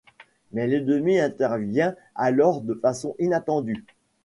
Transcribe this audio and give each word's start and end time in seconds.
Mais 0.51 0.65
l’ennemi 0.65 1.19
intervient 1.19 1.93
alors 2.15 2.61
de 2.61 2.73
façon 2.73 3.15
inattendue. 3.19 3.85